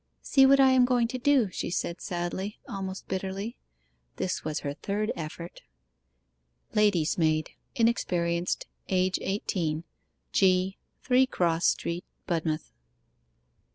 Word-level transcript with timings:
'See 0.23 0.47
what 0.47 0.59
I 0.59 0.71
am 0.71 0.83
going 0.83 1.07
to 1.09 1.19
do,' 1.19 1.51
she 1.51 1.69
said 1.69 2.01
sadly, 2.01 2.57
almost 2.67 3.07
bitterly. 3.07 3.55
This 4.15 4.43
was 4.43 4.61
her 4.61 4.73
third 4.73 5.11
effort: 5.15 5.61
'LADY'S 6.73 7.19
MAID. 7.19 7.51
Inexperienced. 7.75 8.65
Age 8.89 9.19
eighteen. 9.21 9.83
G., 10.31 10.79
3 11.03 11.27
Cross 11.27 11.67
Street, 11.67 12.03
Budmouth. 12.25 12.71